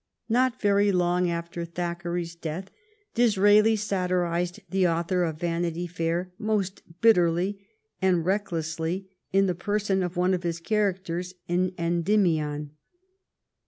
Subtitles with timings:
[0.27, 2.71] Not very long after Thackeray's death
[3.13, 7.67] Disraeli satirized the author of" Vanity Fair'' most bitterly
[8.01, 12.71] and recklessly in the person of one of the characters in" Endymion."